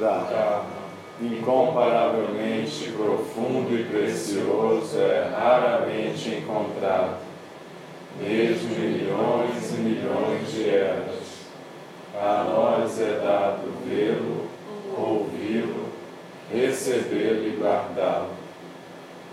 [0.00, 0.64] Dharma,
[1.20, 7.18] incomparavelmente profundo e precioso, é raramente encontrado,
[8.18, 11.20] mesmo milhões e milhões de eras.
[12.14, 14.48] A nós é dado vê-lo,
[14.96, 15.90] ouvi-lo,
[16.50, 18.30] recebê-lo e guardá-lo.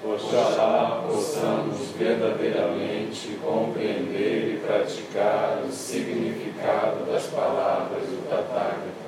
[0.03, 9.08] Oxalá possamos verdadeiramente compreender e praticar o significado das palavras do Tathagata.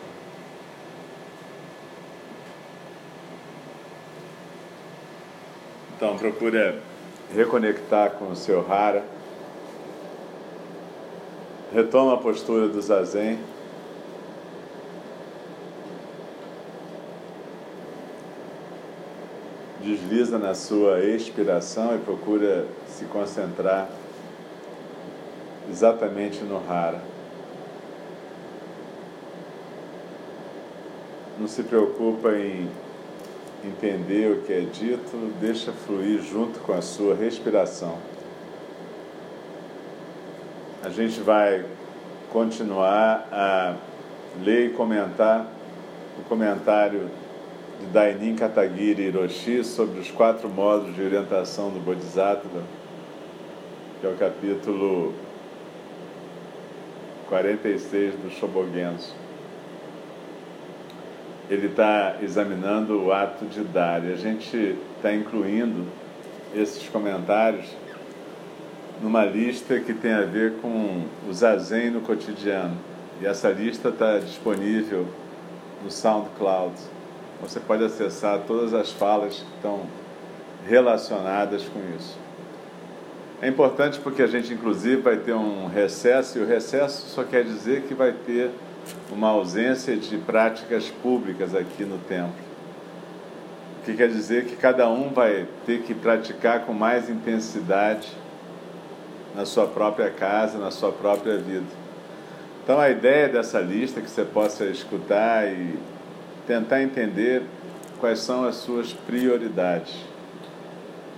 [6.01, 6.79] Então, procura
[7.31, 9.05] reconectar com o seu Hara.
[11.71, 13.37] Retoma a postura do Zazen.
[19.79, 23.87] desliza na sua expiração e procura se concentrar
[25.69, 27.01] exatamente no Hara.
[31.39, 32.67] Não se preocupa em
[33.63, 37.97] entender o que é dito, deixa fluir junto com a sua respiração.
[40.83, 41.63] A gente vai
[42.31, 43.75] continuar a
[44.43, 45.45] ler e comentar
[46.17, 47.09] o comentário
[47.79, 52.63] de Dainin Katagiri Hiroshi sobre os quatro modos de orientação do Bodhisattva,
[53.99, 55.13] que é o capítulo
[57.29, 59.13] 46 do Shobogenzo.
[61.51, 65.85] Ele está examinando o ato de dar e a gente está incluindo
[66.55, 67.65] esses comentários
[69.01, 72.77] numa lista que tem a ver com o zazen no cotidiano.
[73.19, 75.05] E essa lista está disponível
[75.83, 76.73] no SoundCloud.
[77.41, 79.81] Você pode acessar todas as falas que estão
[80.65, 82.17] relacionadas com isso.
[83.41, 87.43] É importante porque a gente, inclusive, vai ter um recesso, e o recesso só quer
[87.43, 88.51] dizer que vai ter
[89.11, 92.51] uma ausência de práticas públicas aqui no templo.
[93.81, 98.09] O que quer dizer que cada um vai ter que praticar com mais intensidade
[99.35, 101.65] na sua própria casa, na sua própria vida.
[102.63, 105.79] Então, a ideia dessa lista que você possa escutar e
[106.45, 107.43] tentar entender
[107.99, 109.95] quais são as suas prioridades.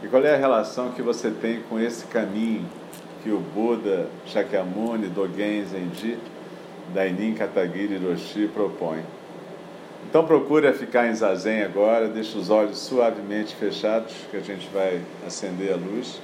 [0.02, 2.66] E qual é a relação que você tem com esse caminho
[3.24, 6.18] que o Buda Shakyamuni Dogen Zenji
[6.94, 9.00] Dainin Katagiri Roshi propõe.
[10.08, 15.02] Então procure ficar em zazen agora, deixe os olhos suavemente fechados, que a gente vai
[15.26, 16.22] acender a luz.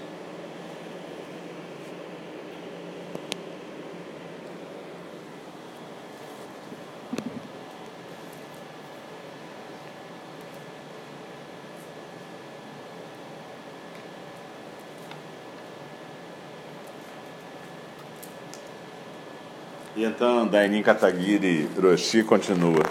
[20.09, 22.83] Então Dainin Katagiri Roshi continua.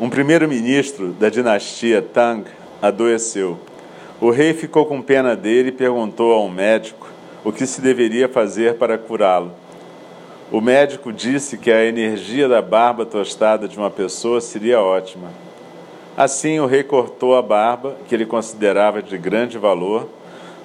[0.00, 2.44] Um primeiro-ministro da dinastia Tang
[2.80, 3.58] adoeceu.
[4.18, 7.06] O rei ficou com pena dele e perguntou a um médico
[7.44, 9.52] o que se deveria fazer para curá-lo.
[10.50, 15.28] O médico disse que a energia da barba tostada de uma pessoa seria ótima.
[16.16, 20.08] Assim, o rei cortou a barba, que ele considerava de grande valor,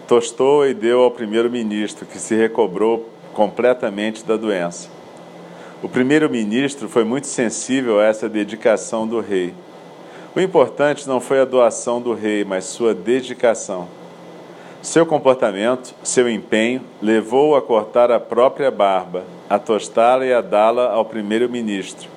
[0.07, 4.90] tostou e deu ao primeiro-ministro, que se recobrou completamente da doença.
[5.81, 9.54] O primeiro-ministro foi muito sensível a essa dedicação do rei.
[10.36, 13.88] O importante não foi a doação do rei, mas sua dedicação.
[14.81, 20.92] Seu comportamento, seu empenho, levou-o a cortar a própria barba, a tostá-la e a dá-la
[20.92, 22.10] ao primeiro-ministro,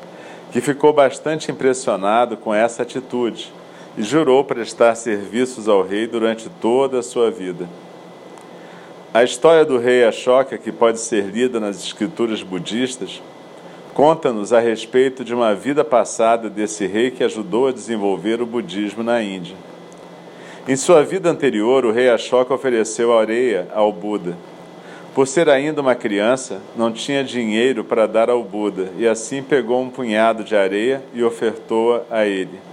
[0.52, 3.52] que ficou bastante impressionado com essa atitude
[3.96, 7.68] e jurou prestar serviços ao rei durante toda a sua vida.
[9.12, 13.22] A história do rei Ashoka, que pode ser lida nas escrituras budistas,
[13.94, 19.02] conta-nos a respeito de uma vida passada desse rei que ajudou a desenvolver o budismo
[19.02, 19.56] na Índia.
[20.68, 24.36] Em sua vida anterior, o rei Ashoka ofereceu areia ao Buda.
[25.14, 29.80] Por ser ainda uma criança, não tinha dinheiro para dar ao Buda e assim pegou
[29.80, 32.67] um punhado de areia e ofertou-a a ele.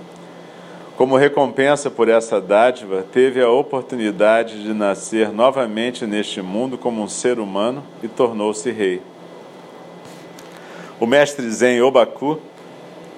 [0.98, 7.08] Como recompensa por essa dádiva, teve a oportunidade de nascer novamente neste mundo como um
[7.08, 9.02] ser humano e tornou-se rei.
[10.98, 12.40] O mestre Zen Obaku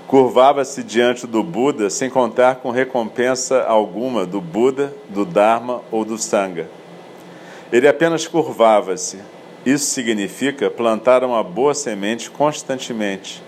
[0.08, 6.18] curvava-se diante do Buda sem contar com recompensa alguma do Buda, do Dharma ou do
[6.18, 6.68] Sangha.
[7.72, 9.20] Ele apenas curvava-se.
[9.64, 13.44] Isso significa plantar uma boa semente constantemente,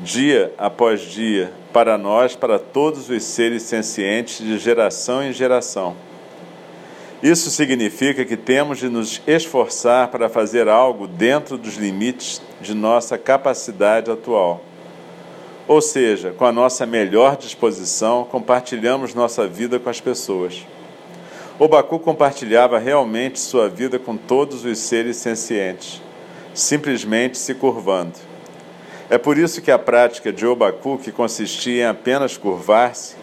[0.00, 5.96] dia após dia, para nós, para todos os seres sencientes de geração em geração.
[7.22, 13.18] Isso significa que temos de nos esforçar para fazer algo dentro dos limites de nossa
[13.18, 14.62] capacidade atual.
[15.66, 20.64] Ou seja, com a nossa melhor disposição, compartilhamos nossa vida com as pessoas.
[21.58, 26.00] Obaku compartilhava realmente sua vida com todos os seres sencientes,
[26.54, 28.14] simplesmente se curvando.
[29.10, 33.16] É por isso que a prática de Obaku, que consistia em apenas curvar-se,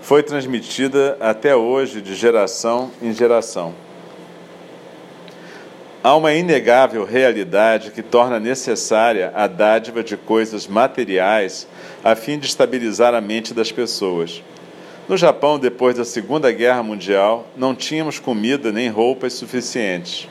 [0.00, 3.74] foi transmitida até hoje de geração em geração.
[6.04, 11.66] Há uma inegável realidade que torna necessária a dádiva de coisas materiais
[12.04, 14.42] a fim de estabilizar a mente das pessoas.
[15.08, 20.28] No Japão, depois da Segunda Guerra Mundial, não tínhamos comida nem roupas suficientes.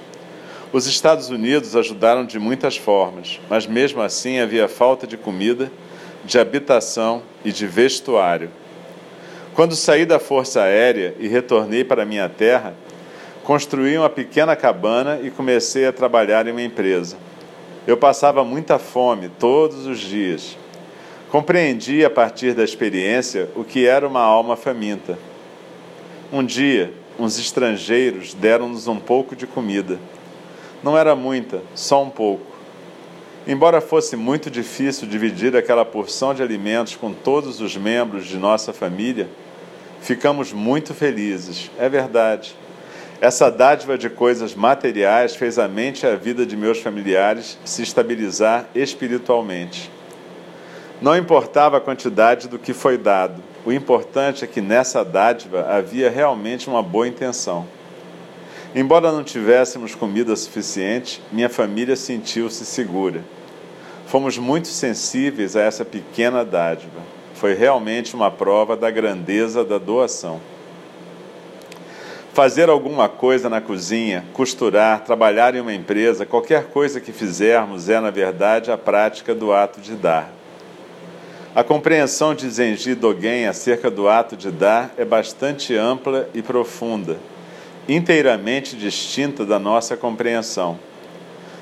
[0.74, 5.72] Os Estados Unidos ajudaram de muitas formas, mas mesmo assim havia falta de comida,
[6.24, 8.50] de habitação e de vestuário.
[9.54, 12.74] Quando saí da Força Aérea e retornei para minha terra,
[13.44, 17.18] construí uma pequena cabana e comecei a trabalhar em uma empresa.
[17.86, 20.58] Eu passava muita fome todos os dias
[21.32, 25.18] Compreendi a partir da experiência o que era uma alma faminta.
[26.30, 29.98] Um dia, uns estrangeiros deram-nos um pouco de comida.
[30.84, 32.46] Não era muita, só um pouco.
[33.48, 38.72] Embora fosse muito difícil dividir aquela porção de alimentos com todos os membros de nossa
[38.72, 39.30] família,
[40.02, 42.56] ficamos muito felizes, é verdade.
[43.20, 47.84] Essa dádiva de coisas materiais fez a mente e a vida de meus familiares se
[47.84, 49.92] estabilizar espiritualmente.
[51.02, 56.10] Não importava a quantidade do que foi dado, o importante é que nessa dádiva havia
[56.10, 57.68] realmente uma boa intenção.
[58.74, 63.22] Embora não tivéssemos comida suficiente, minha família sentiu-se segura.
[64.08, 67.02] Fomos muito sensíveis a essa pequena dádiva.
[67.34, 70.40] Foi realmente uma prova da grandeza da doação.
[72.34, 78.00] Fazer alguma coisa na cozinha, costurar, trabalhar em uma empresa, qualquer coisa que fizermos é,
[78.00, 80.32] na verdade, a prática do ato de dar.
[81.54, 87.18] A compreensão de Zenji Dogen acerca do ato de dar é bastante ampla e profunda,
[87.88, 90.80] inteiramente distinta da nossa compreensão.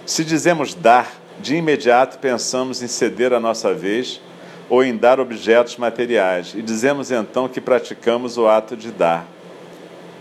[0.05, 4.21] Se dizemos dar, de imediato pensamos em ceder a nossa vez
[4.69, 9.25] ou em dar objetos materiais, e dizemos então que praticamos o ato de dar.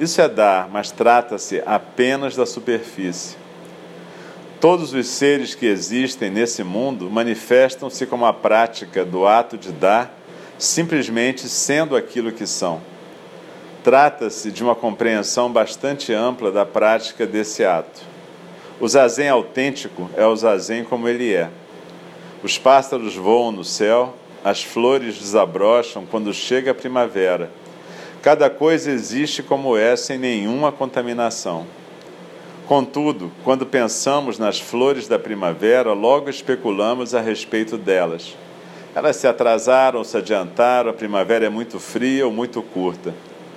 [0.01, 3.37] Isso é dar, mas trata-se apenas da superfície.
[4.61, 10.17] Todos os seres que existem nesse mundo manifestam-se como a prática do ato de dar,
[10.59, 12.81] simplesmente sendo aquilo que são.
[13.83, 18.03] Trata-se de uma compreensão bastante ampla da prática desse ato.
[18.81, 21.49] O zazen autêntico é o zazen como ele é.
[22.43, 27.51] Os pássaros voam no céu, as flores desabrocham quando chega a primavera.
[28.23, 31.67] Cada coisa existe como é, sem nenhuma contaminação.
[32.67, 38.37] Contudo, quando pensamos nas flores da primavera, logo especulamos a respeito delas.
[38.95, 43.15] Elas se atrasaram se adiantaram, a primavera é muito fria ou muito curta.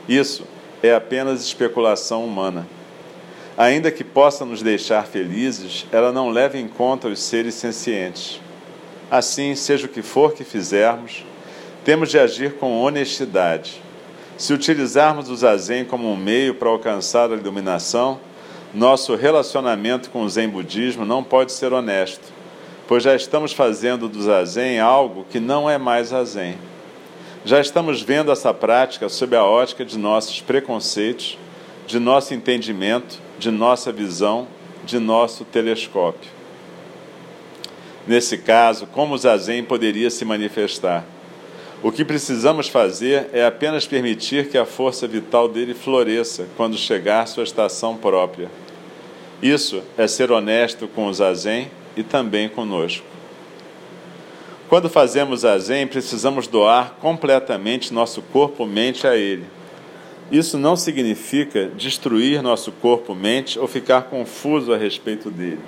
[0.08, 0.46] Isso
[0.82, 2.68] é apenas especulação humana.
[3.58, 8.40] Ainda que possa nos deixar felizes, ela não leva em conta os seres sencientes.
[9.10, 11.26] Assim, seja o que for que fizermos,
[11.84, 13.82] temos de agir com honestidade.
[14.38, 18.20] Se utilizarmos o zazen como um meio para alcançar a iluminação,
[18.74, 22.32] nosso relacionamento com o Zen Budismo não pode ser honesto,
[22.88, 26.58] pois já estamos fazendo do Zazen algo que não é mais Zazen.
[27.44, 31.40] Já estamos vendo essa prática sob a ótica de nossos preconceitos,
[31.88, 34.48] de nosso entendimento, de nossa visão,
[34.86, 36.30] de nosso telescópio.
[38.08, 41.04] Nesse caso, como o Zazen poderia se manifestar?
[41.84, 47.28] O que precisamos fazer é apenas permitir que a força vital dele floresça quando chegar
[47.28, 48.52] sua estação própria.
[49.42, 53.04] Isso é ser honesto com o zazen e também conosco.
[54.72, 59.44] Quando fazemos zazen, precisamos doar completamente nosso corpo-mente a ele.
[60.32, 65.60] Isso não significa destruir nosso corpo-mente ou ficar confuso a respeito dele.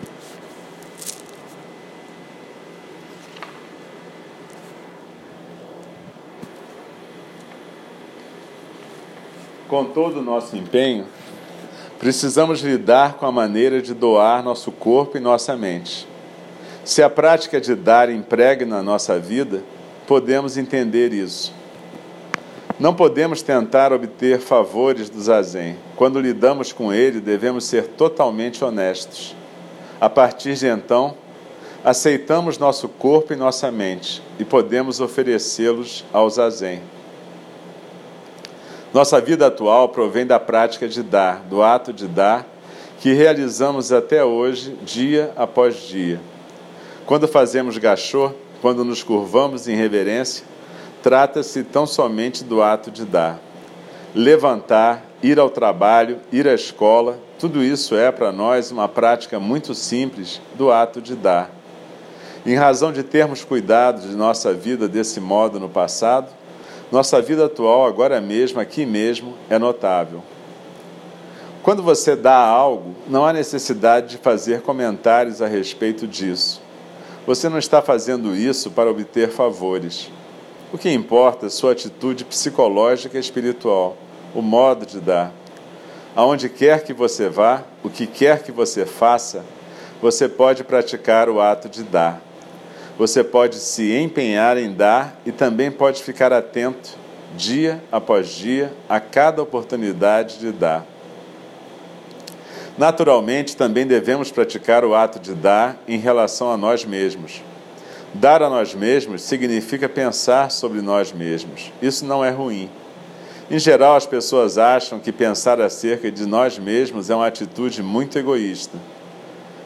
[9.68, 11.06] Com todo o nosso empenho,
[12.00, 16.13] precisamos lidar com a maneira de doar nosso corpo e nossa mente.
[16.84, 19.64] Se a prática de dar impregna a nossa vida,
[20.06, 21.54] podemos entender isso.
[22.78, 25.78] Não podemos tentar obter favores do zazen.
[25.96, 29.34] Quando lidamos com ele, devemos ser totalmente honestos.
[30.02, 31.16] A partir de então,
[31.86, 36.82] aceitamos nosso corpo e nossa mente e podemos oferecê-los ao zazen.
[38.94, 42.46] Nossa vida atual provém da prática de dar, do ato de dar,
[43.00, 46.20] que realizamos até hoje, dia após dia.
[47.06, 48.32] Quando fazemos gachô,
[48.62, 50.46] quando nos curvamos em reverência,
[51.02, 53.42] trata-se tão somente do ato de dar.
[54.16, 59.76] Levantar, ir ao trabalho, ir à escola, tudo isso é para nós uma prática muito
[59.76, 61.52] simples do ato de dar.
[62.46, 66.30] Em razão de termos cuidado de nossa vida desse modo no passado,
[66.90, 70.24] nossa vida atual, agora mesmo, aqui mesmo, é notável.
[71.62, 76.63] Quando você dá algo, não há necessidade de fazer comentários a respeito disso.
[77.26, 80.12] Você não está fazendo isso para obter favores.
[80.74, 83.96] O que importa é sua atitude psicológica e espiritual,
[84.36, 85.32] o modo de dar.
[86.14, 89.46] Aonde quer que você vá, o que quer que você faça,
[90.02, 92.22] você pode praticar o ato de dar.
[92.98, 96.98] Você pode se empenhar em dar e também pode ficar atento,
[97.38, 100.86] dia após dia, a cada oportunidade de dar.
[102.84, 107.42] Naturalmente, também devemos praticar o ato de dar em relação a nós mesmos.
[108.14, 111.72] Dar a nós mesmos significa pensar sobre nós mesmos.
[111.82, 112.70] Isso não é ruim.
[113.50, 118.20] Em geral, as pessoas acham que pensar acerca de nós mesmos é uma atitude muito
[118.20, 118.78] egoísta.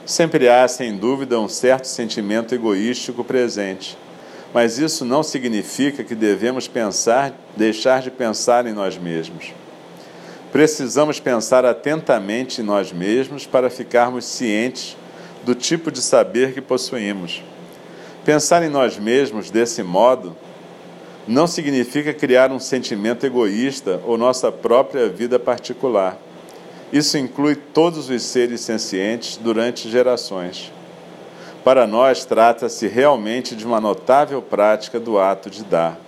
[0.06, 3.98] Sempre há, sem dúvida, um certo sentimento egoístico presente,
[4.54, 9.54] mas isso não significa que devemos pensar, deixar de pensar em nós mesmos.
[10.52, 14.96] Precisamos pensar atentamente em nós mesmos para ficarmos cientes
[15.44, 17.44] do tipo de saber que possuímos.
[18.24, 20.36] Pensar em nós mesmos desse modo
[21.28, 26.18] não significa criar um sentimento egoísta ou nossa própria vida particular.
[26.92, 30.72] Isso inclui todos os seres sencientes durante gerações.
[31.66, 36.00] Para nós, trata-se realmente de uma notável prática do ato de dar.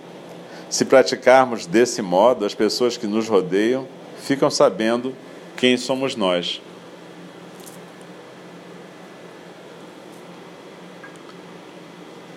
[0.70, 3.86] Se praticarmos desse modo, as pessoas que nos rodeiam
[4.22, 5.14] ficam sabendo
[5.56, 6.60] quem somos nós.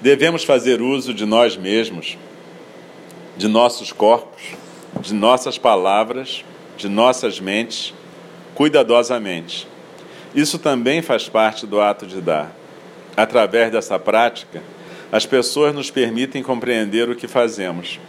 [0.02, 2.18] Devemos fazer uso de nós mesmos,
[3.38, 4.42] de nossos corpos,
[5.00, 6.44] de nossas palavras,
[6.78, 7.94] de nossas mentes
[8.54, 9.68] cuidadosamente.
[10.36, 12.52] Isso também faz parte do ato de dar.
[13.16, 14.62] Através dessa prática,
[15.12, 18.00] as pessoas nos permitem compreender o que fazemos.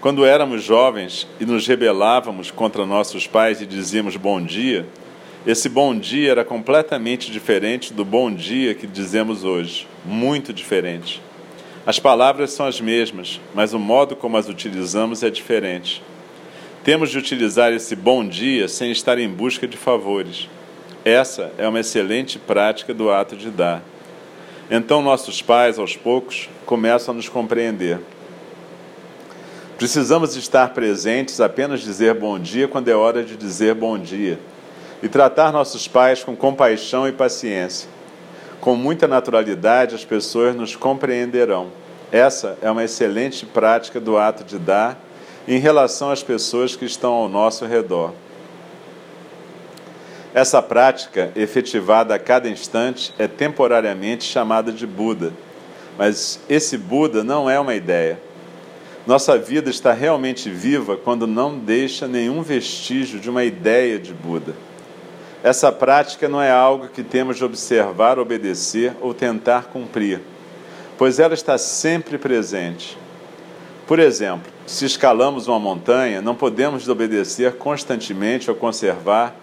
[0.00, 4.86] Quando éramos jovens e nos rebelávamos contra nossos pais e dizíamos bom dia,
[5.44, 11.20] esse bom dia era completamente diferente do bom dia que dizemos hoje, muito diferente.
[11.84, 16.00] As palavras são as mesmas, mas o modo como as utilizamos é diferente.
[16.84, 20.48] Temos de utilizar esse bom dia sem estar em busca de favores.
[21.04, 23.82] Essa é uma excelente prática do ato de dar.
[24.70, 27.98] Então, nossos pais, aos poucos, começam a nos compreender.
[29.78, 34.36] Precisamos estar presentes, apenas dizer bom dia quando é hora de dizer bom dia,
[35.00, 37.88] e tratar nossos pais com compaixão e paciência.
[38.60, 41.68] Com muita naturalidade, as pessoas nos compreenderão.
[42.10, 44.98] Essa é uma excelente prática do ato de dar
[45.46, 48.14] em relação às pessoas que estão ao nosso redor.
[50.34, 55.32] Essa prática, efetivada a cada instante, é temporariamente chamada de Buda.
[55.96, 58.26] Mas esse Buda não é uma ideia.
[59.08, 64.54] Nossa vida está realmente viva quando não deixa nenhum vestígio de uma ideia de Buda.
[65.42, 70.20] Essa prática não é algo que temos de observar, obedecer ou tentar cumprir,
[70.98, 72.98] pois ela está sempre presente.
[73.86, 79.34] Por exemplo, se escalamos uma montanha, não podemos obedecer constantemente ou conservar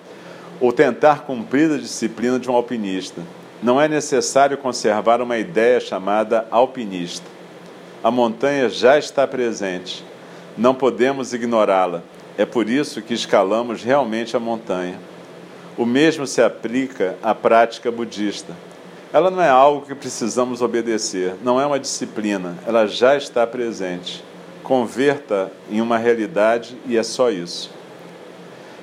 [0.62, 3.20] ou tentar cumprir a disciplina de um alpinista.
[3.64, 7.35] Não é necessário conservar uma ideia chamada alpinista.
[8.06, 10.06] A montanha já está presente.
[10.56, 12.04] Não podemos ignorá-la.
[12.38, 15.00] É por isso que escalamos realmente a montanha.
[15.76, 18.54] O mesmo se aplica à prática budista.
[19.12, 24.24] Ela não é algo que precisamos obedecer, não é uma disciplina, ela já está presente.
[24.62, 27.72] Converta em uma realidade e é só isso.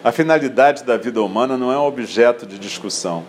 [0.03, 3.23] A finalidade da vida humana não é um objeto de discussão.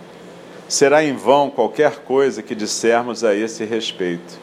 [0.68, 4.42] Será em vão qualquer coisa que dissermos a esse respeito.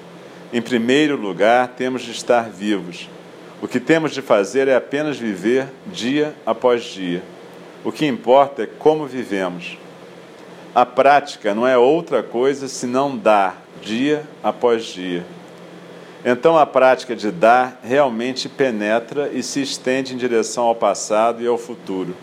[0.52, 3.08] Em primeiro lugar, temos de estar vivos.
[3.62, 7.22] O que temos de fazer é apenas viver dia após dia.
[7.84, 9.78] O que importa é como vivemos.
[10.74, 15.24] A prática não é outra coisa senão dar dia após dia.
[16.24, 21.46] Então a prática de dar realmente penetra e se estende em direção ao passado e
[21.46, 22.14] ao futuro.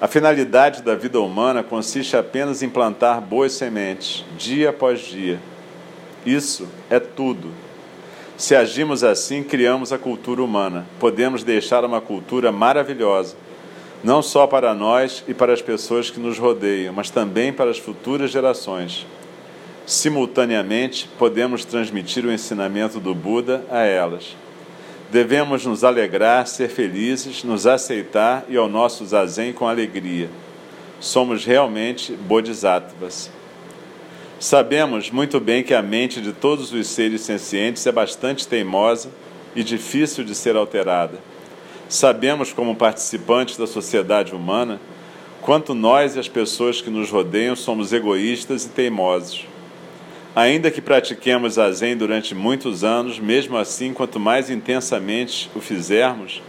[0.00, 5.38] A finalidade da vida humana consiste apenas em plantar boas sementes, dia após dia.
[6.24, 7.50] Isso é tudo.
[8.36, 10.86] Se agimos assim, criamos a cultura humana.
[10.98, 13.36] Podemos deixar uma cultura maravilhosa,
[14.02, 17.78] não só para nós e para as pessoas que nos rodeiam, mas também para as
[17.78, 19.06] futuras gerações.
[19.86, 24.36] Simultaneamente, podemos transmitir o ensinamento do Buda a elas.
[25.10, 30.30] Devemos nos alegrar, ser felizes, nos aceitar e ao nosso zazen com alegria.
[30.98, 33.30] Somos realmente bodhisattvas.
[34.42, 39.08] Sabemos muito bem que a mente de todos os seres sencientes é bastante teimosa
[39.54, 41.20] e difícil de ser alterada.
[41.88, 44.80] Sabemos, como participantes da sociedade humana,
[45.40, 49.46] quanto nós e as pessoas que nos rodeiam somos egoístas e teimosos.
[50.34, 56.42] Ainda que pratiquemos a Zen durante muitos anos, mesmo assim, quanto mais intensamente o fizermos,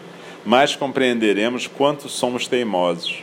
[0.43, 3.21] mais compreenderemos quanto somos teimosos.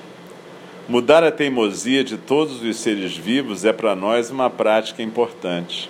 [0.90, 5.88] Mudar a teimosia de todos os seres vivos é para nós uma prática importante.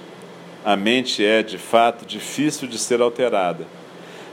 [0.62, 3.66] A mente é, de fato, difícil de ser alterada,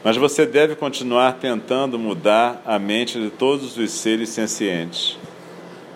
[0.04, 5.18] mas você deve continuar tentando mudar a mente de todos os seres sencientes.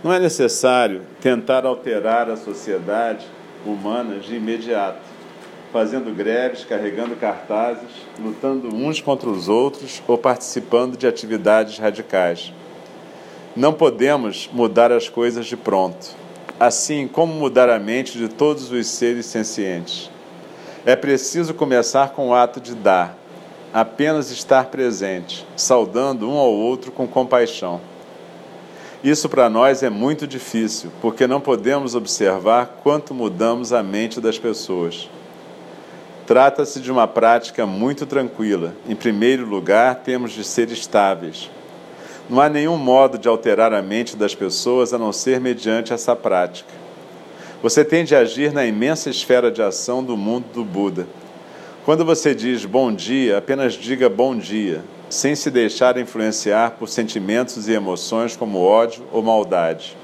[0.02, 3.26] Não é necessário tentar alterar a sociedade
[3.66, 5.02] humana de imediato,
[5.74, 12.54] fazendo greves, carregando cartazes, lutando uns contra os outros ou participando de atividades radicais.
[13.54, 16.16] Não podemos mudar as coisas de pronto,
[16.58, 20.10] assim como mudar a mente de todos os seres sencientes.
[20.86, 23.18] É preciso começar com o ato de dar,
[23.74, 27.82] apenas estar presente, saudando um ao outro com compaixão.
[29.04, 34.40] Isso para nós é muito difícil, porque não podemos observar quanto mudamos a mente das
[34.40, 35.10] pessoas.
[36.26, 38.74] Trata-se de uma prática muito tranquila.
[38.88, 41.50] Em primeiro lugar, temos de ser estáveis.
[42.32, 46.16] Não há nenhum modo de alterar a mente das pessoas a não ser mediante essa
[46.16, 46.72] prática.
[47.62, 51.06] Você tem de agir na imensa esfera de ação do mundo do Buda.
[51.84, 57.68] Quando você diz bom dia, apenas diga bom dia, sem se deixar influenciar por sentimentos
[57.68, 59.98] e emoções como ódio ou maldade.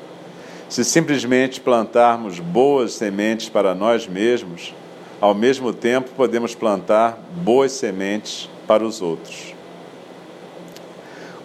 [0.67, 4.75] Se simplesmente plantarmos boas sementes para nós mesmos,
[5.21, 9.56] ao mesmo tempo podemos plantar boas sementes para os outros.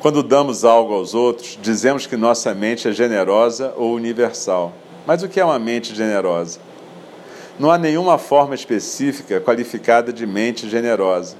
[0.02, 4.72] Quando damos algo aos outros, dizemos que nossa mente é generosa ou universal.
[5.06, 6.58] Mas o que é uma mente generosa?
[7.56, 11.36] Não há nenhuma forma específica qualificada de mente generosa.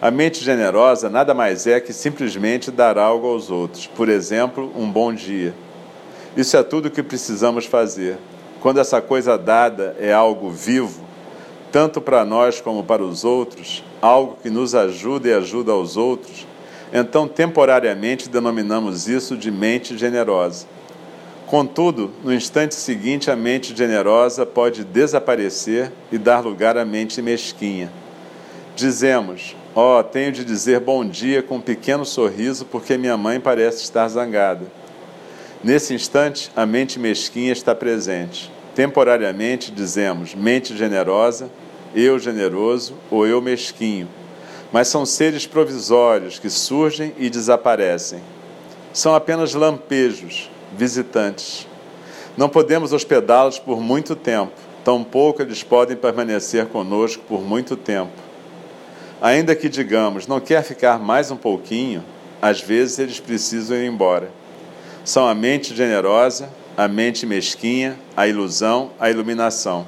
[0.00, 4.88] A mente generosa nada mais é que simplesmente dar algo aos outros, por exemplo, um
[4.88, 5.52] bom dia.
[6.36, 8.16] Isso é tudo o que precisamos fazer.
[8.60, 11.02] Quando essa coisa dada é algo vivo,
[11.72, 16.46] tanto para nós como para os outros, algo que nos ajuda e ajuda aos outros,
[16.92, 20.66] então temporariamente denominamos isso de mente generosa.
[21.46, 27.92] Contudo, no instante seguinte, a mente generosa pode desaparecer e dar lugar à mente mesquinha.
[28.74, 33.38] Dizemos: Ó, oh, tenho de dizer bom dia com um pequeno sorriso porque minha mãe
[33.38, 34.66] parece estar zangada.
[35.62, 38.50] Nesse instante, a mente mesquinha está presente.
[38.74, 41.50] Temporariamente dizemos mente generosa,
[41.94, 44.08] eu generoso ou eu mesquinho.
[44.72, 48.20] Mas são seres provisórios que surgem e desaparecem.
[48.92, 51.66] São apenas lampejos, visitantes.
[52.36, 58.12] Não podemos hospedá-los por muito tempo, tampouco eles podem permanecer conosco por muito tempo.
[59.20, 62.02] Ainda que digamos, não quer ficar mais um pouquinho,
[62.40, 64.30] às vezes eles precisam ir embora.
[65.04, 69.86] São a mente generosa, a mente mesquinha, a ilusão, a iluminação.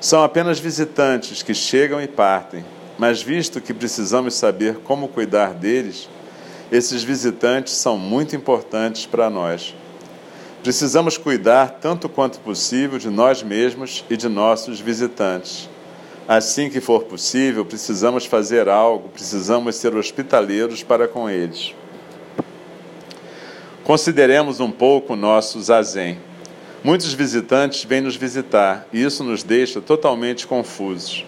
[0.00, 2.64] São apenas visitantes que chegam e partem,
[2.98, 6.08] mas visto que precisamos saber como cuidar deles,
[6.70, 9.74] esses visitantes são muito importantes para nós.
[10.62, 15.68] Precisamos cuidar tanto quanto possível de nós mesmos e de nossos visitantes.
[16.26, 21.72] Assim que for possível, precisamos fazer algo, precisamos ser hospitaleiros para com eles.
[23.84, 26.18] Consideremos um pouco o nosso zazen.
[26.82, 31.24] Muitos visitantes vêm nos visitar e isso nos deixa totalmente confusos.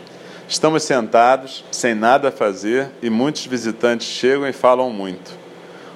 [0.48, 5.36] Estamos sentados, sem nada a fazer, e muitos visitantes chegam e falam muito.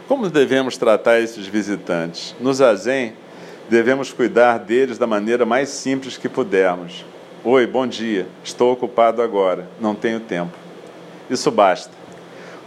[0.07, 2.37] Como devemos tratar esses visitantes?
[2.39, 3.15] No zazen,
[3.71, 7.03] devemos cuidar deles da maneira mais simples que pudermos.
[7.43, 8.27] Oi, bom dia.
[8.45, 9.67] Estou ocupado agora.
[9.81, 10.53] Não tenho tempo.
[11.31, 11.91] Isso basta.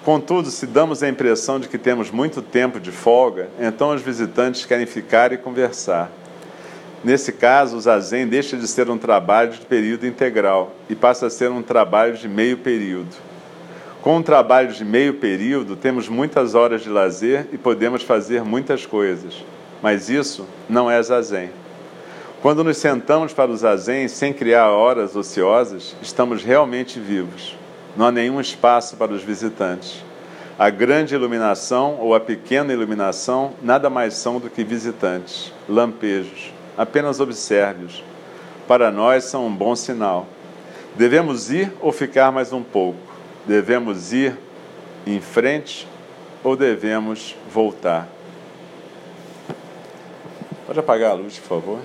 [0.04, 4.66] Contudo, se damos a impressão de que temos muito tempo de folga, então os visitantes
[4.66, 6.12] querem ficar e conversar.
[7.06, 11.30] Nesse caso, o zazen deixa de ser um trabalho de período integral e passa a
[11.30, 13.16] ser um trabalho de meio período.
[14.02, 18.88] Com um trabalho de meio período, temos muitas horas de lazer e podemos fazer muitas
[18.88, 19.46] coisas,
[19.84, 21.52] mas isso não é zazen.
[22.42, 27.56] Quando nos sentamos para o zazen sem criar horas ociosas, estamos realmente vivos.
[27.96, 30.04] Não há nenhum espaço para os visitantes.
[30.58, 37.20] A grande iluminação ou a pequena iluminação nada mais são do que visitantes, lampejos apenas
[37.20, 38.04] observe-os.
[38.68, 40.28] Para nós são um bom sinal.
[40.96, 43.00] Devemos ir ou ficar mais um pouco?
[43.46, 44.38] Devemos ir
[45.06, 45.88] em frente
[46.44, 48.08] ou devemos voltar?
[50.66, 51.80] Pode apagar a luz, por favor.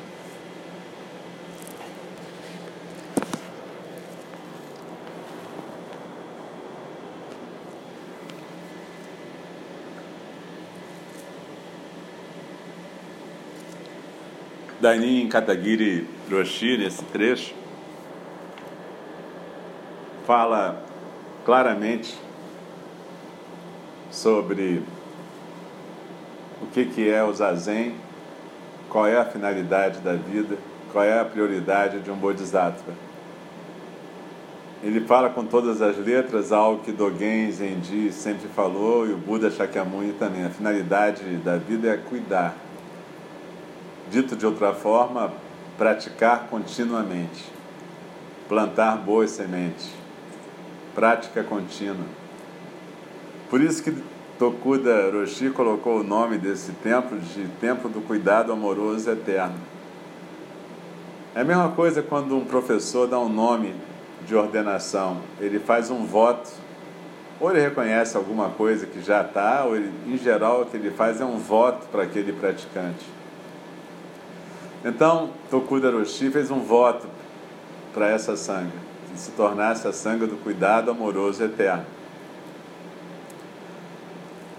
[14.81, 17.55] Dainin Katagiri Roshi, nesse trecho,
[20.27, 20.83] fala
[21.45, 22.19] claramente
[24.11, 24.83] sobre
[26.63, 27.95] o que, que é o zazen,
[28.89, 30.57] qual é a finalidade da vida,
[30.91, 32.95] qual é a prioridade de um bodhisattva.
[34.83, 39.51] Ele fala com todas as letras algo que Dogen Zenji sempre falou e o Buda
[39.51, 40.47] Shakyamuni também.
[40.47, 42.57] A finalidade da vida é cuidar
[44.11, 45.33] Dito de outra forma,
[45.79, 47.45] praticar continuamente,
[48.49, 49.89] plantar boas sementes,
[50.95, 52.07] prática contínua.
[53.49, 53.95] Por isso que
[54.37, 59.55] Tokuda Roshi colocou o nome desse templo de Templo do Cuidado Amoroso Eterno.
[61.35, 63.75] É a mesma coisa quando um professor dá um nome
[64.27, 66.51] de ordenação, ele faz um voto,
[67.39, 70.91] ou ele reconhece alguma coisa que já está, ou ele, em geral o que ele
[70.91, 73.20] faz é um voto para aquele praticante.
[74.85, 77.07] Então, Tokuda Roshi fez um voto
[77.93, 78.73] para essa sanga,
[79.13, 81.85] que se tornasse a sanga do cuidado amoroso eterno.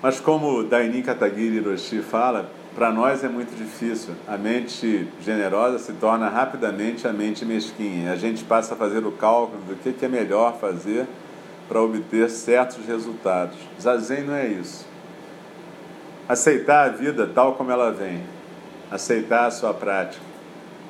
[0.02, 4.14] Mas como Dainin Katagiri Roshi fala, para nós é muito difícil.
[4.28, 8.12] A mente generosa se torna rapidamente a mente mesquinha.
[8.12, 11.08] A gente passa a fazer o cálculo do que é melhor fazer
[11.68, 13.58] para obter certos resultados.
[13.80, 14.86] Zazen não é isso.
[16.30, 18.24] Aceitar a vida tal como ela vem
[18.92, 20.24] aceitar a sua prática.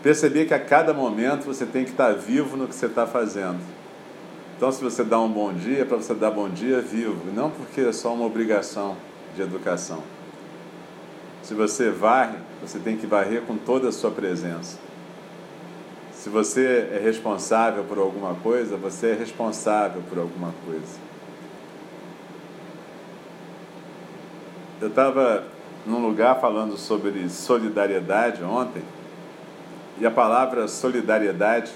[0.02, 3.60] Perceber que a cada momento você tem que estar vivo no que você está fazendo.
[4.58, 7.50] Então, se você dá um bom dia, é para você dar bom dia vivo, não
[7.50, 8.98] porque é só uma obrigação
[9.36, 10.04] de educação.
[11.44, 14.78] Se você varre, você tem que varrer com toda a sua presença.
[16.14, 21.00] Se você é responsável por alguma coisa, você é responsável por alguma coisa.
[24.80, 25.44] Eu estava
[25.86, 28.84] num lugar falando sobre solidariedade ontem,
[30.00, 31.72] e a palavra solidariedade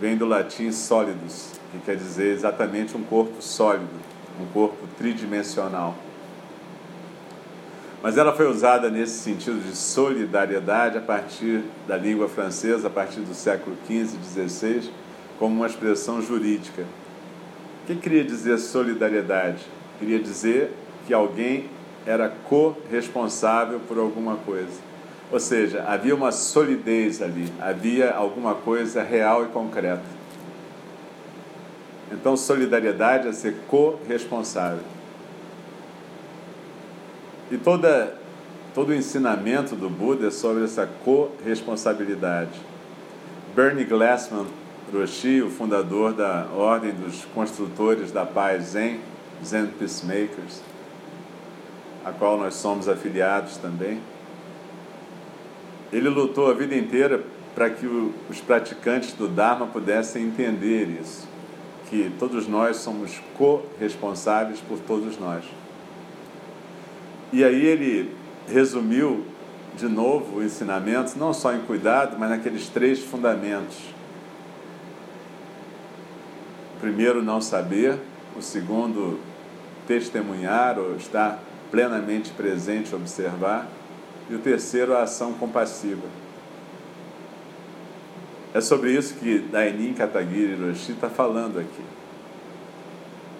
[0.00, 3.88] vem do latim sólidos, que quer dizer exatamente um corpo sólido,
[4.40, 5.94] um corpo tridimensional.
[8.02, 13.20] Mas ela foi usada nesse sentido de solidariedade a partir da língua francesa, a partir
[13.20, 14.90] do século XV e XVI,
[15.38, 16.82] como uma expressão jurídica.
[17.82, 19.66] O que queria dizer solidariedade?
[19.98, 20.72] Queria dizer
[21.06, 21.68] que alguém
[22.06, 24.90] era corresponsável por alguma coisa.
[25.30, 30.02] Ou seja, havia uma solidez ali, havia alguma coisa real e concreta.
[32.10, 34.82] Então, solidariedade é ser corresponsável.
[37.50, 38.16] E toda,
[38.74, 42.60] todo o ensinamento do Buda é sobre essa corresponsabilidade.
[43.54, 44.46] Bernie Glassman
[44.92, 49.00] Roshi, o fundador da Ordem dos Construtores da Paz Zen,
[49.44, 50.60] Zen Peacemakers,
[52.04, 54.00] a qual nós somos afiliados também.
[55.92, 57.22] Ele lutou a vida inteira
[57.54, 61.28] para que os praticantes do Dharma pudessem entender isso,
[61.88, 65.44] que todos nós somos corresponsáveis por todos nós.
[67.32, 68.14] E aí ele
[68.48, 69.24] resumiu
[69.76, 73.76] de novo o ensinamento, não só em cuidado, mas naqueles três fundamentos.
[76.76, 77.98] O primeiro, não saber.
[78.36, 79.18] O segundo,
[79.86, 83.68] testemunhar ou estar plenamente presente, observar.
[84.28, 86.06] e o terceiro a ação compassiva.
[88.54, 91.84] É sobre isso que Dainin Katagiri Roshi está falando aqui.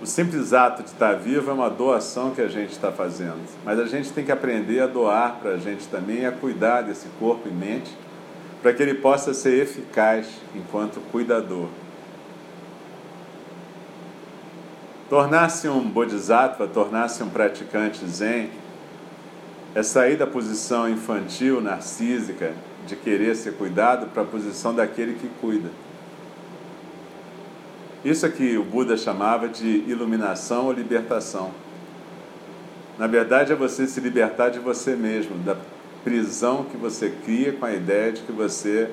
[0.02, 3.78] O simples ato de estar vivo é uma doação que a gente está fazendo, mas
[3.78, 7.48] a gente tem que aprender a doar para a gente também a cuidar desse corpo
[7.48, 7.90] e mente
[8.62, 11.68] para que ele possa ser eficaz enquanto cuidador.
[15.10, 18.48] Tornar-se um bodhisattva, tornar-se um praticante zen,
[19.74, 22.54] é sair da posição infantil, narcísica,
[22.86, 25.68] de querer ser cuidado, para a posição daquele que cuida.
[28.04, 31.50] Isso é que o Buda chamava de iluminação ou libertação.
[32.96, 35.56] Na verdade, é você se libertar de você mesmo, da
[36.04, 38.88] prisão que você cria com a ideia de que você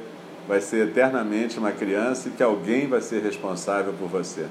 [0.47, 4.47] vai ser eternamente uma criança e que alguém vai ser responsável por você.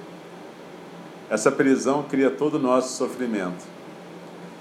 [1.29, 3.65] Essa prisão cria todo o nosso sofrimento.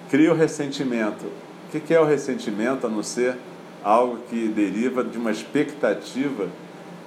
[0.09, 1.25] Cria o ressentimento.
[1.67, 3.37] O que é o ressentimento a não ser
[3.83, 6.47] algo que deriva de uma expectativa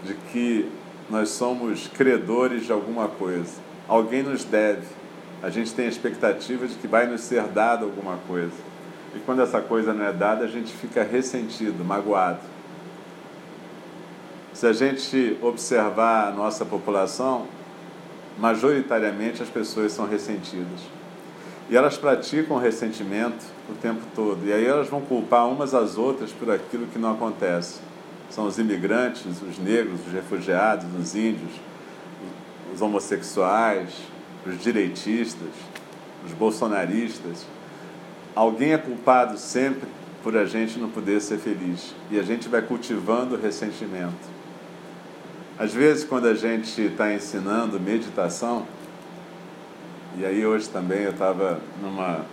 [0.05, 0.71] de que
[1.11, 3.53] nós somos credores de alguma coisa.
[3.89, 4.87] Alguém nos deve.
[5.43, 8.53] A gente tem a expectativa de que vai nos ser dado alguma coisa.
[9.15, 12.41] E quando essa coisa não é dada, a gente fica ressentido, magoado.
[14.53, 17.47] Se a gente observar a nossa população,
[18.39, 20.81] majoritariamente as pessoas são ressentidas.
[21.69, 24.47] E elas praticam ressentimento o tempo todo.
[24.47, 27.81] E aí elas vão culpar umas às outras por aquilo que não acontece
[28.31, 31.51] são os imigrantes, os negros, os refugiados, os índios,
[32.73, 33.91] os homossexuais,
[34.47, 35.49] os direitistas,
[36.25, 37.47] os bolsonaristas.
[38.35, 39.89] Alguém é culpado sempre
[40.23, 41.95] por a gente não poder ser feliz.
[42.11, 44.39] E a gente vai cultivando o ressentimento.
[45.59, 48.65] Às vezes, quando a gente está ensinando meditação,
[50.17, 52.25] e aí hoje também eu estava numa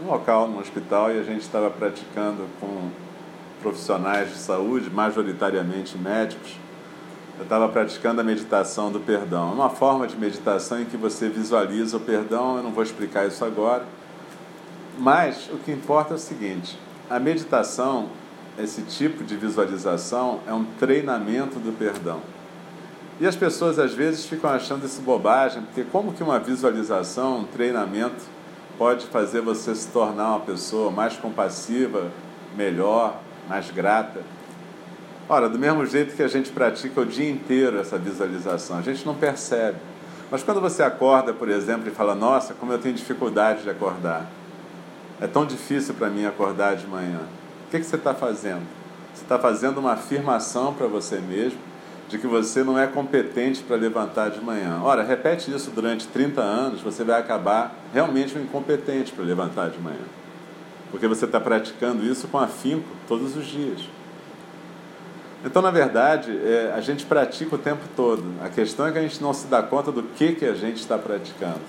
[0.00, 2.90] num local, num hospital, e a gente estava praticando com
[3.60, 6.56] profissionais de saúde, majoritariamente médicos,
[7.38, 9.50] eu estava praticando a meditação do perdão.
[9.50, 13.26] É uma forma de meditação em que você visualiza o perdão, eu não vou explicar
[13.26, 13.84] isso agora.
[14.98, 16.76] Mas o que importa é o seguinte:
[17.08, 18.08] a meditação,
[18.58, 22.20] esse tipo de visualização, é um treinamento do perdão.
[23.20, 27.44] E as pessoas às vezes ficam achando isso bobagem, porque como que uma visualização, um
[27.44, 28.24] treinamento,
[28.76, 32.10] pode fazer você se tornar uma pessoa mais compassiva,
[32.56, 34.20] melhor, mais grata.
[35.28, 39.06] Ora, do mesmo jeito que a gente pratica o dia inteiro essa visualização, a gente
[39.06, 39.78] não percebe.
[40.30, 44.26] Mas quando você acorda, por exemplo, e fala: Nossa, como eu tenho dificuldade de acordar.
[45.20, 47.20] É tão difícil para mim acordar de manhã.
[47.72, 48.62] Que, que você está fazendo?
[49.12, 51.58] Você está fazendo uma afirmação para você mesmo
[52.08, 54.80] de que você não é competente para levantar de manhã.
[54.82, 59.80] Ora, repete isso durante 30 anos, você vai acabar realmente um incompetente para levantar de
[59.80, 60.04] manhã
[60.92, 63.80] porque você está praticando isso com afinco todos os dias.
[65.42, 68.22] Então, na verdade, é, a gente pratica o tempo todo.
[68.44, 70.76] A questão é que a gente não se dá conta do que, que a gente
[70.76, 71.62] está praticando.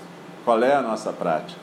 [0.43, 1.59] Qual é a nossa prática?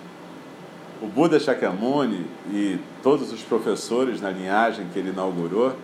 [1.02, 5.74] O Buda Shakyamuni e todos os professores na linhagem que ele inaugurou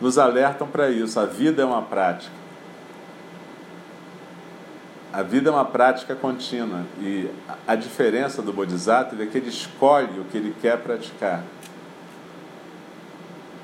[0.00, 1.18] nos alertam para isso.
[1.18, 2.32] A vida é uma prática.
[5.12, 7.30] A vida é uma prática contínua e
[7.66, 11.44] a diferença do Bodhisattva é que ele escolhe o que ele quer praticar.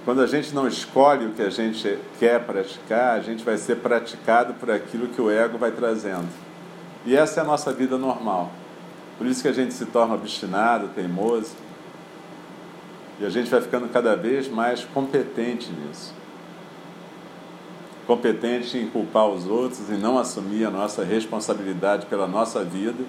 [0.05, 3.76] Quando a gente não escolhe o que a gente quer praticar, a gente vai ser
[3.76, 6.29] praticado por aquilo que o ego vai trazendo.
[7.05, 8.53] E essa é a nossa vida normal.
[9.18, 11.50] Por isso que a gente se torna obstinado, teimoso.
[13.21, 16.15] E a gente vai ficando cada vez mais competente nisso
[18.11, 23.05] competente em culpar os outros e não assumir a nossa responsabilidade pela nossa vida,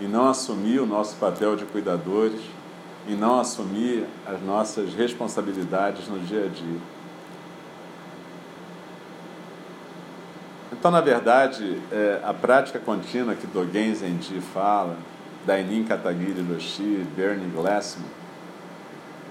[0.00, 2.40] e não assumir o nosso papel de cuidadores,
[3.06, 6.80] e não assumir as nossas responsabilidades no dia a dia.
[10.72, 14.96] Então, na verdade, é, a prática contínua que Dogen Zenji fala,
[15.46, 18.08] Dainin Katagiri Roshi, Bernie Glassman,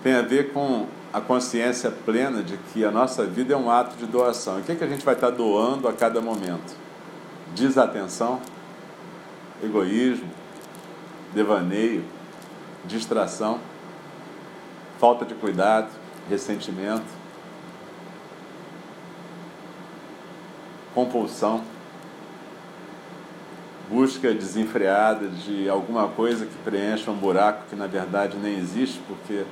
[0.03, 3.95] tem a ver com a consciência plena de que a nossa vida é um ato
[3.95, 4.57] de doação.
[4.57, 6.75] E o que, é que a gente vai estar doando a cada momento?
[7.55, 8.41] Desatenção,
[9.63, 10.29] egoísmo,
[11.33, 12.03] devaneio,
[12.83, 13.59] distração,
[14.99, 15.87] falta de cuidado,
[16.29, 17.05] ressentimento,
[20.93, 21.63] compulsão,
[23.89, 29.45] busca desenfreada de alguma coisa que preencha um buraco que na verdade nem existe, porque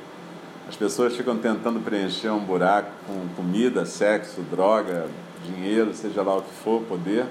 [0.67, 5.07] as pessoas ficam tentando preencher um buraco com comida, sexo, droga,
[5.43, 7.25] dinheiro, seja lá o que for, poder.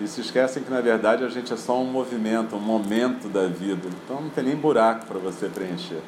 [0.00, 3.46] E se esquecem que na verdade a gente é só um movimento, um momento da
[3.46, 3.88] vida.
[4.04, 6.00] Então não tem nem buraco para você preencher.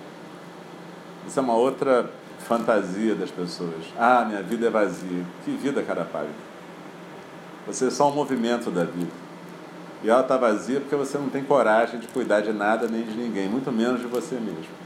[1.26, 2.10] Isso é uma outra
[2.40, 3.84] fantasia das pessoas.
[3.96, 5.24] Ah, minha vida é vazia.
[5.44, 6.34] Que vida, cara pálido.
[7.66, 9.10] Você é só um movimento da vida.
[10.02, 13.16] E ela está vazia porque você não tem coragem de cuidar de nada nem de
[13.16, 14.85] ninguém, muito menos de você mesmo.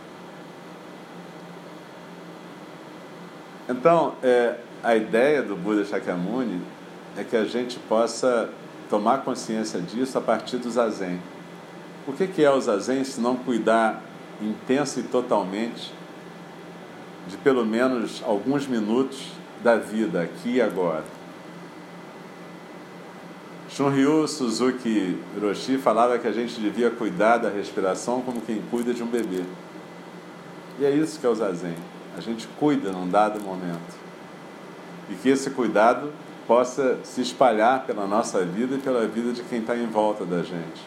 [3.70, 6.60] Então, é, a ideia do Buda Shakyamuni
[7.16, 8.50] é que a gente possa
[8.88, 11.20] tomar consciência disso a partir do zazen.
[12.04, 14.02] O que, que é o zazen se não cuidar
[14.42, 15.92] intensa e totalmente
[17.28, 19.28] de pelo menos alguns minutos
[19.62, 21.04] da vida, aqui e agora?
[23.68, 29.00] Shunryu Suzuki Hiroshi falava que a gente devia cuidar da respiração como quem cuida de
[29.00, 29.44] um bebê.
[30.80, 31.76] E é isso que é o zazen.
[32.20, 33.98] A gente cuida num dado momento.
[35.08, 36.12] E que esse cuidado
[36.46, 40.42] possa se espalhar pela nossa vida e pela vida de quem está em volta da
[40.42, 40.86] gente.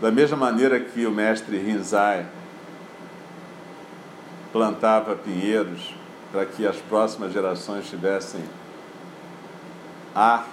[0.00, 2.24] Da mesma maneira que o mestre Rinzai
[4.52, 5.92] plantava pinheiros
[6.30, 8.44] para que as próximas gerações tivessem
[10.14, 10.46] ar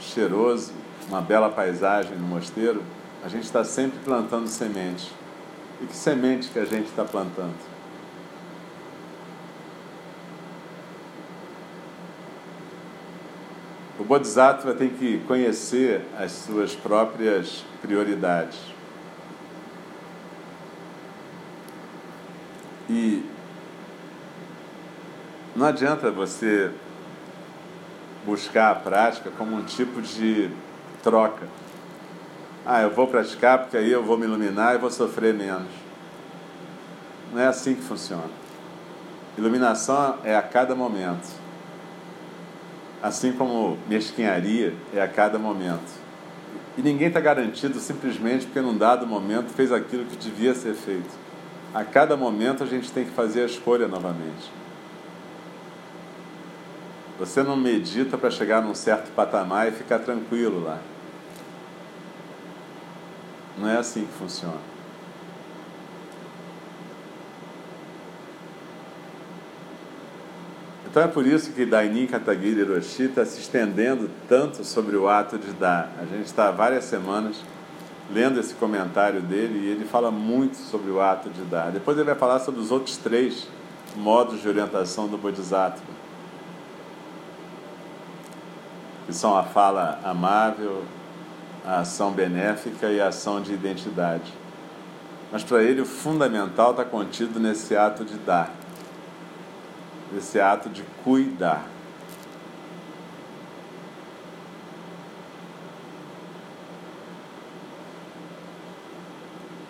[0.00, 0.72] cheiroso,
[1.08, 2.82] uma bela paisagem no mosteiro,
[3.24, 5.12] a gente está sempre plantando semente.
[5.80, 7.78] E que semente que a gente está plantando?
[13.97, 18.58] O Bodhisattva tem que conhecer as suas próprias prioridades.
[22.88, 23.22] E
[25.54, 26.72] não adianta você
[28.24, 30.50] buscar a prática como um tipo de
[31.02, 31.46] troca.
[32.64, 35.68] Ah, eu vou praticar porque aí eu vou me iluminar e vou sofrer menos.
[37.30, 38.30] Não é assim que funciona.
[39.36, 41.47] Iluminação é a cada momento.
[43.02, 46.08] Assim como mesquinharia é a cada momento.
[46.76, 51.10] E ninguém está garantido simplesmente porque num dado momento fez aquilo que devia ser feito.
[51.74, 54.50] A cada momento a gente tem que fazer a escolha novamente.
[57.18, 60.78] Você não medita para chegar num certo patamar e ficar tranquilo lá.
[63.58, 64.77] Não é assim que funciona.
[70.98, 75.38] Então é por isso que Dainin Katagiri Hiroshi está se estendendo tanto sobre o ato
[75.38, 75.92] de dar.
[75.96, 77.36] A gente está várias semanas
[78.12, 81.70] lendo esse comentário dele e ele fala muito sobre o ato de dar.
[81.70, 83.46] Depois ele vai falar sobre os outros três
[83.94, 85.86] modos de orientação do Bodhisattva.
[89.06, 90.82] que são a fala amável,
[91.64, 94.34] a ação benéfica e a ação de identidade.
[95.30, 98.52] Mas para ele o fundamental está contido nesse ato de dar,
[100.12, 101.66] nesse ato de cuidar.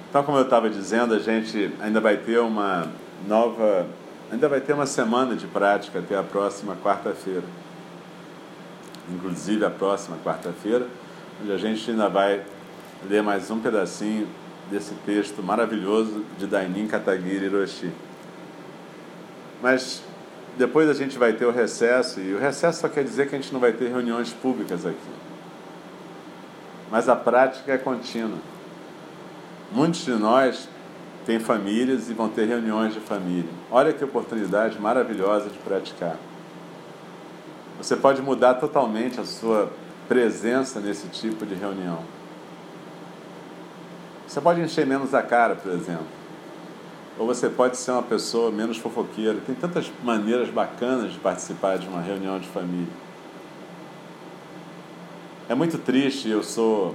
[0.09, 2.91] Então, como eu estava dizendo, a gente ainda vai ter uma
[3.27, 3.87] nova,
[4.33, 7.45] ainda vai ter uma semana de prática até a próxima quarta-feira
[9.11, 10.87] inclusive a próxima quarta-feira,
[11.43, 12.43] onde a gente ainda vai
[13.09, 14.29] ler mais um pedacinho
[14.71, 17.91] desse texto maravilhoso de Dainin Katagiri Hiroshi.
[19.63, 20.03] Mas
[20.59, 23.41] depois a gente vai ter o recesso, e o recesso só quer dizer que a
[23.41, 24.99] gente não vai ter reuniões públicas aqui.
[26.91, 28.39] Mas a prática é contínua.
[29.71, 30.69] Muitos de nós
[31.25, 33.51] têm famílias e vão ter reuniões de família.
[33.71, 36.17] Olha que oportunidade maravilhosa de praticar.
[37.77, 39.71] Você pode mudar totalmente a sua
[40.09, 42.03] presença nesse tipo de reunião.
[44.27, 46.18] Você pode encher menos a cara, por exemplo.
[47.19, 49.39] Ou você pode ser uma pessoa menos fofoqueira.
[49.45, 52.93] Tem tantas maneiras bacanas de participar de uma reunião de família.
[55.49, 56.95] É muito triste, eu sou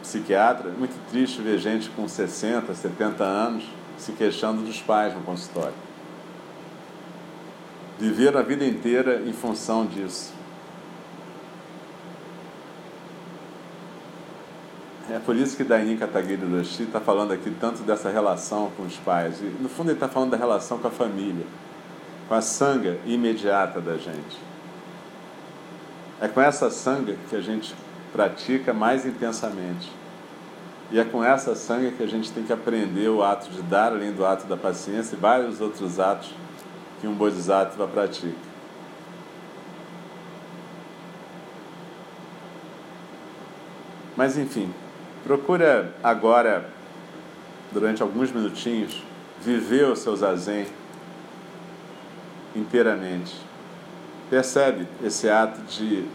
[0.00, 3.64] psiquiatra, é muito triste ver gente com 60, 70 anos
[3.98, 5.74] se queixando dos pais no consultório
[8.02, 10.32] viver a vida inteira em função disso.
[15.12, 18.96] É por isso que Dainin Katagiri Roshi está falando aqui tanto dessa relação com os
[18.96, 19.42] pais.
[19.42, 21.44] E, no fundo, ele está falando da relação com a família,
[22.26, 24.38] com a sanga imediata da gente.
[26.18, 27.74] É com essa sanga que a gente
[28.10, 29.92] pratica mais intensamente.
[30.90, 33.92] E é com essa sanga que a gente tem que aprender o ato de dar,
[33.92, 36.32] além do ato da paciência, e vários outros atos
[37.02, 38.32] que um bodhisattva pratica.
[44.16, 44.72] Mas enfim,
[45.24, 46.68] procura agora,
[47.72, 49.02] durante alguns minutinhos,
[49.40, 50.66] viver o seu zazen
[52.54, 53.34] inteiramente.
[54.28, 56.06] Percebe esse ato de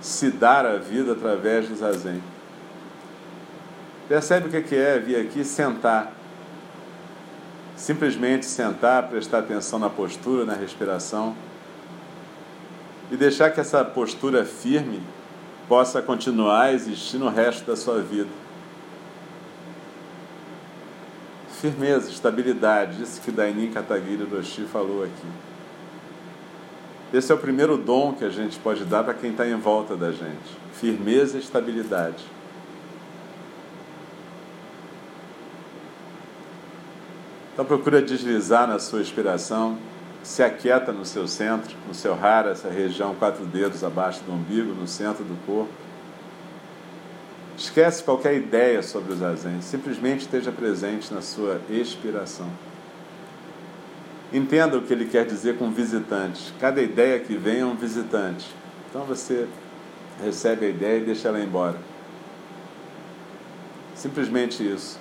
[0.00, 2.22] se dar a vida através do zazen.
[4.08, 6.12] Percebe o que é vir aqui sentar
[7.82, 11.34] simplesmente sentar, prestar atenção na postura, na respiração
[13.10, 15.02] e deixar que essa postura firme
[15.68, 18.30] possa continuar a existir no resto da sua vida.
[21.60, 25.28] Firmeza, estabilidade, isso que Dainin Kataguiri Roshi falou aqui.
[27.12, 29.94] Esse é o primeiro dom que a gente pode dar para quem está em volta
[29.96, 32.24] da gente: firmeza e estabilidade.
[37.52, 39.76] Então procura deslizar na sua inspiração,
[40.22, 44.72] se aquieta no seu centro, no seu rara, essa região quatro dedos abaixo do umbigo,
[44.72, 45.72] no centro do corpo.
[47.56, 52.48] Esquece qualquer ideia sobre o zazen, simplesmente esteja presente na sua expiração.
[54.32, 56.54] Entenda o que ele quer dizer com visitante.
[56.58, 58.48] Cada ideia que vem é um visitante.
[58.88, 59.46] Então você
[60.22, 61.76] recebe a ideia e deixa ela embora.
[63.94, 64.98] Simplesmente isso.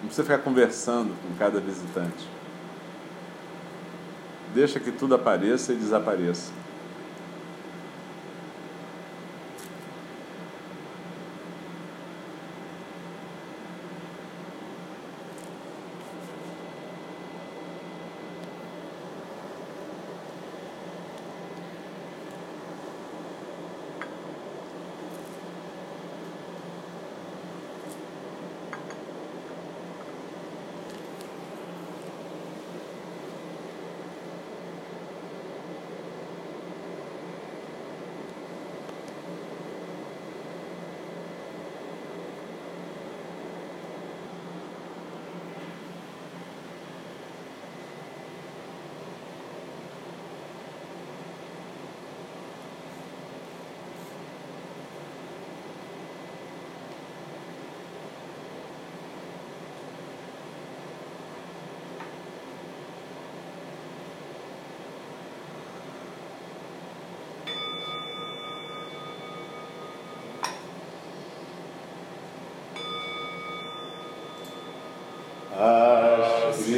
[0.00, 2.35] Não precisa ficar conversando com cada visitante.
[4.56, 6.50] Deixa que tudo apareça e desapareça.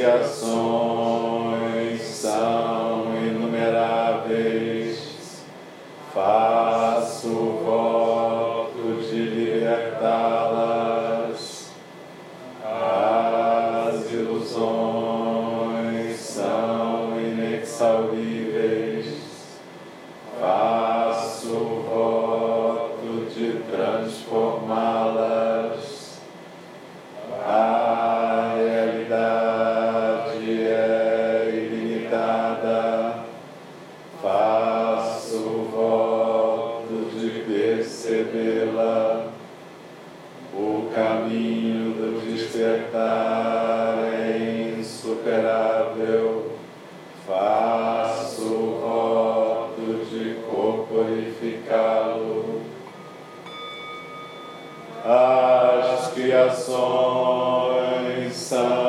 [0.00, 0.42] As
[58.48, 58.87] sa